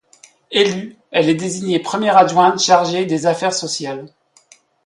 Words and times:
Élue, 0.49 0.95
elle 1.11 1.29
est 1.29 1.35
désignée 1.35 1.77
première 1.77 2.17
adjointe 2.17 2.59
chargée 2.59 3.05
des 3.05 3.27
affaires 3.27 3.53
sociales. 3.53 4.07